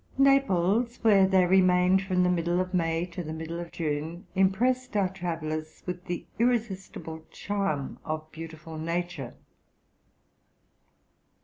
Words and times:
Naples, 0.17 0.97
where 1.03 1.27
they 1.27 1.45
remained 1.45 2.01
from 2.01 2.23
the 2.23 2.29
middle 2.31 2.59
of 2.59 2.73
May 2.73 3.05
to 3.05 3.21
the 3.23 3.31
middle 3.33 3.59
of 3.59 3.71
June, 3.71 4.25
impressed 4.33 4.97
our 4.97 5.07
travellers 5.09 5.83
with 5.85 6.05
the 6.05 6.25
irresistible 6.39 7.23
charm 7.29 7.99
of 8.03 8.31
beautiful 8.31 8.79
nature. 8.79 9.35